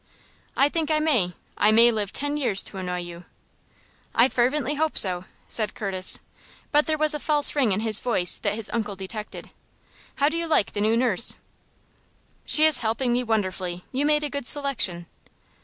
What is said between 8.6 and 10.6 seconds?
uncle detected. "How do you